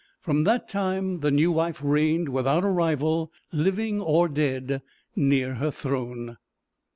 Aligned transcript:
From 0.19 0.45
that 0.45 0.67
time 0.67 1.19
the 1.19 1.29
new 1.29 1.51
wife 1.51 1.79
reigned 1.83 2.29
without 2.29 2.63
a 2.63 2.69
rival, 2.69 3.31
living 3.51 4.01
or 4.01 4.27
dead, 4.27 4.81
near 5.15 5.53
her 5.53 5.69
throne. 5.69 6.37